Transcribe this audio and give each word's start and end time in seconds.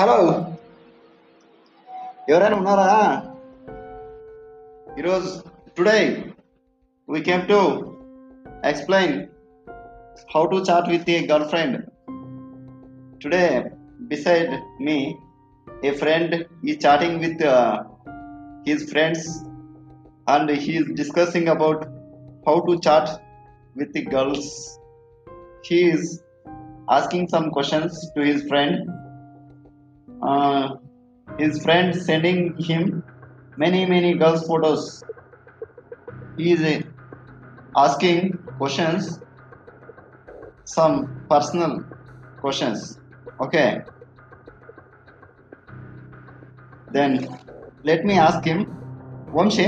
Hello 0.00 0.16
ఎవరైనా 2.32 2.56
ఉన్నారా 2.58 2.90
ఈరోజు 5.00 5.30
today 5.76 5.96
we 7.08 7.18
came 7.28 7.42
to 7.50 7.58
explain 8.70 9.16
how 10.34 10.42
to 10.52 10.58
chat 10.68 10.90
with 10.94 11.10
a 11.16 11.18
girl 11.32 11.48
friend 11.52 11.78
today 13.22 13.44
beside 14.10 14.50
me 14.86 14.96
a 15.88 15.92
friend 16.00 16.30
is 16.62 16.76
chatting 16.78 17.14
with 17.22 17.40
uh, 17.54 17.72
his 18.66 18.80
friends 18.90 19.22
and 20.26 20.50
he 20.64 20.72
is 20.76 20.86
discussing 21.00 21.48
about 21.48 21.80
how 22.46 22.56
to 22.60 22.74
chat 22.80 23.06
with 23.76 23.90
the 23.92 24.04
girls 24.14 24.44
he 25.64 25.80
is 25.88 26.04
asking 26.88 27.26
some 27.28 27.50
questions 27.50 27.92
to 28.14 28.22
his 28.30 28.40
friend 28.50 28.74
uh, 30.21 30.75
his 31.37 31.61
friend 31.63 31.95
sending 31.95 32.55
him 32.57 33.03
many 33.57 33.85
many 33.85 34.13
girls 34.15 34.45
photos. 34.47 35.03
He 36.37 36.51
is 36.53 36.61
uh, 36.61 36.81
asking 37.75 38.37
questions 38.57 39.19
some 40.63 41.25
personal 41.29 41.83
questions. 42.41 42.99
Okay. 43.39 43.81
Then 46.91 47.39
let 47.83 48.05
me 48.05 48.17
ask 48.17 48.43
him 48.43 48.65
Vamshi 49.33 49.67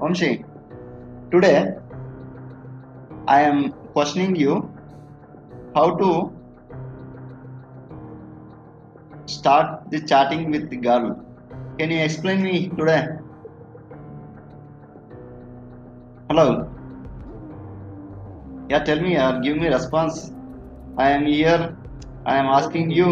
Vamshi 0.00 0.44
today 1.30 1.74
I 3.26 3.40
am 3.42 3.72
questioning 3.92 4.34
you 4.36 4.54
how 5.74 5.94
to 5.96 6.10
start 9.26 9.90
the 9.90 10.00
chatting 10.06 10.50
with 10.50 10.70
the 10.70 10.76
girl 10.76 11.24
can 11.78 11.90
you 11.90 11.98
explain 11.98 12.40
me 12.42 12.68
today? 12.68 13.04
Hello? 16.28 16.70
Yeah 18.70 18.84
tell 18.84 19.00
me 19.00 19.16
uh, 19.16 19.40
give 19.40 19.56
me 19.56 19.66
response. 19.66 20.30
I 20.96 21.10
am 21.10 21.26
here. 21.26 21.76
I 22.24 22.36
am 22.36 22.46
asking 22.46 22.92
you. 22.92 23.08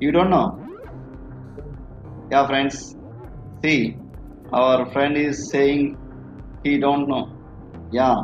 You 0.00 0.12
don't 0.12 0.28
know? 0.28 0.60
Yeah 2.30 2.46
friends. 2.46 2.94
See 3.64 3.96
our 4.52 4.90
friend 4.92 5.16
is 5.16 5.50
saying 5.50 5.96
he 6.64 6.78
don't 6.78 7.08
know. 7.08 7.38
Yeah. 7.90 8.16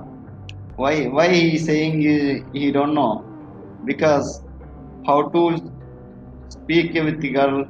Why 0.76 1.06
why 1.06 1.28
he 1.32 1.56
saying 1.56 2.00
he, 2.02 2.44
he 2.52 2.72
don't 2.72 2.94
know? 2.94 3.24
Because 3.86 4.28
how 5.06 5.30
to 5.30 5.74
speak 6.48 6.94
with 6.94 7.20
the 7.20 7.30
girl. 7.30 7.66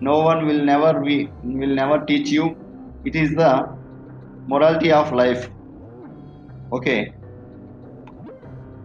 No 0.00 0.20
one 0.20 0.46
will 0.46 0.64
never 0.64 1.00
be 1.00 1.32
will 1.42 1.74
never 1.74 2.04
teach 2.04 2.30
you. 2.30 2.56
It 3.04 3.16
is 3.16 3.30
the 3.34 3.52
morality 4.46 4.92
of 4.92 5.12
life. 5.12 5.48
Okay. 6.72 7.12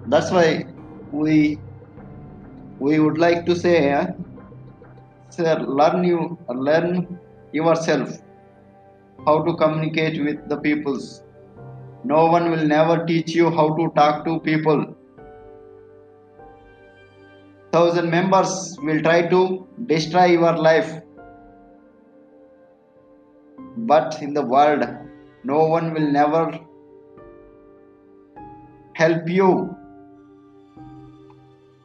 That's 0.08 0.32
why 0.32 0.66
we 1.12 1.60
we 2.80 3.00
would 3.00 3.18
like 3.18 3.46
to 3.46 3.56
say 3.56 3.92
uh, 3.94 4.08
sir 5.30 5.56
learn 5.80 6.04
you 6.04 6.38
learn 6.68 7.20
yourself 7.54 8.10
how 9.26 9.44
to 9.44 9.56
communicate 9.56 10.24
with 10.24 10.40
the 10.50 10.58
peoples. 10.58 11.24
No 12.04 12.26
one 12.28 12.50
will 12.52 12.66
never 12.66 13.06
teach 13.06 13.36
you 13.36 13.52
how 13.52 13.76
to 13.76 13.90
talk 13.96 14.26
to 14.26 14.40
people 14.40 14.96
thousand 17.72 18.10
members 18.10 18.78
will 18.84 19.02
try 19.02 19.28
to 19.28 19.68
destroy 19.86 20.26
your 20.26 20.58
life. 20.58 21.02
But 23.78 24.22
in 24.22 24.34
the 24.34 24.42
world 24.42 24.86
no 25.44 25.66
one 25.66 25.94
will 25.94 26.12
never 26.12 26.60
help 28.94 29.30
you 29.30 29.76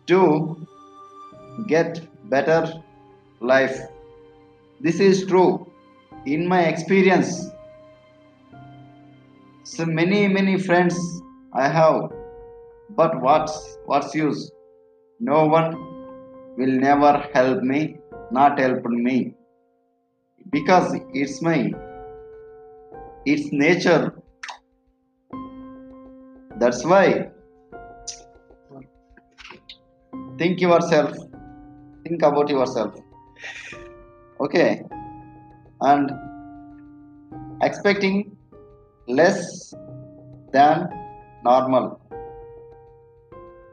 to 0.06 0.66
get 1.68 2.00
better 2.30 2.72
life. 3.40 3.80
This 4.80 5.00
is 5.00 5.24
true. 5.26 5.70
In 6.26 6.48
my 6.48 6.62
experience 6.64 7.50
so 9.62 9.84
many 9.84 10.28
many 10.28 10.58
friends 10.58 10.98
i 11.52 11.68
have. 11.68 12.12
But 12.90 13.20
what's 13.20 13.78
what's 13.86 14.14
use 14.14 14.50
no 15.20 15.46
one 15.46 15.76
will 16.56 16.74
never 16.88 17.28
help 17.34 17.62
me 17.62 17.96
not 18.30 18.58
help 18.58 18.84
me. 18.84 19.34
Because 20.50 20.96
it's 21.12 21.42
my 21.42 21.72
it's 23.24 23.52
nature. 23.52 24.14
That's 26.58 26.84
why 26.84 27.30
think 30.38 30.60
yourself 30.60 31.16
think 32.04 32.22
about 32.22 32.48
yourself. 32.48 32.94
Okay. 34.40 34.82
And 35.80 36.10
expecting 37.62 38.36
less 39.08 39.74
than 40.52 40.88
normal. 41.44 42.00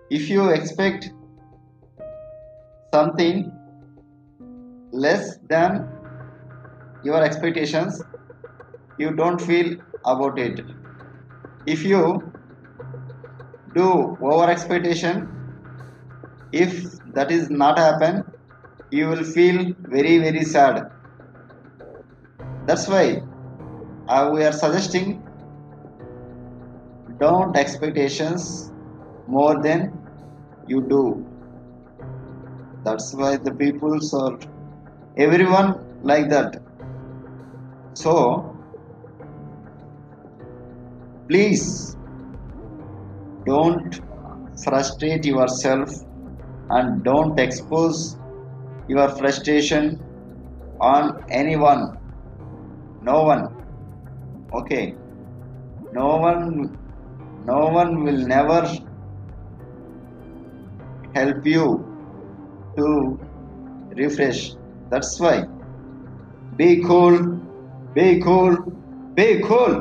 If 0.10 0.30
you 0.30 0.50
expect 0.50 1.12
something 2.94 3.38
less 4.92 5.38
than 5.52 5.88
your 7.04 7.22
expectations 7.24 8.04
you 8.98 9.16
don't 9.16 9.42
feel 9.42 9.76
about 10.06 10.38
it. 10.38 10.62
If 11.66 11.84
you 11.84 12.04
do 13.74 13.88
over 14.22 14.50
expectation 14.50 15.28
if 16.52 16.74
that 17.16 17.32
is 17.32 17.50
not 17.50 17.80
happen 17.80 18.24
you 18.92 19.08
will 19.08 19.24
feel 19.24 19.74
very 19.96 20.18
very 20.20 20.44
sad. 20.44 20.84
That's 22.68 22.88
why 22.88 23.24
uh, 24.08 24.30
we 24.34 24.44
are 24.44 24.52
suggesting 24.52 25.22
don't 27.20 27.58
expectations 27.58 28.72
more 29.28 29.62
than 29.64 29.94
you 30.68 30.82
do 30.98 31.33
that's 32.84 33.14
why 33.14 33.38
the 33.38 33.52
people 33.52 34.00
are 34.22 34.38
everyone 35.18 35.70
like 36.04 36.30
that. 36.30 36.62
So 37.94 38.56
please 41.30 41.96
don't 43.46 44.02
frustrate 44.64 45.26
yourself 45.26 45.90
and 46.70 47.04
don't 47.04 47.40
expose 47.40 48.18
your 48.88 49.08
frustration 49.10 50.00
on 50.80 51.24
anyone. 51.30 51.98
No 53.02 53.24
one. 53.24 53.48
Okay. 54.54 54.96
No 55.94 56.18
one 56.18 56.78
no 57.46 57.68
one 57.68 58.04
will 58.04 58.26
never 58.28 58.62
help 61.14 61.46
you 61.46 61.93
to 62.78 63.20
refresh. 63.96 64.52
That's 64.90 65.20
why. 65.20 65.46
Be 66.58 66.84
cool 66.84 67.44
be 67.96 68.20
cool 68.22 68.56
be 69.14 69.40
cool 69.48 69.74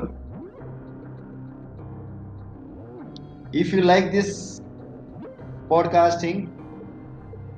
if 3.61 3.72
you 3.72 3.81
like 3.81 4.12
this 4.12 4.61
podcasting 5.70 6.43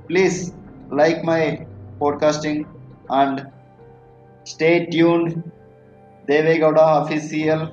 please 0.07 0.53
like 0.91 1.25
my 1.25 1.67
podcasting 2.01 2.65
and 3.09 3.47
stay 4.45 4.87
tuned. 4.87 5.43
Devegowda 6.29 7.03
official 7.03 7.67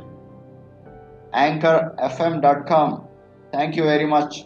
anchorfm.com. 1.35 3.07
thank 3.51 3.75
you 3.75 3.83
very 3.83 4.07
much 4.07 4.45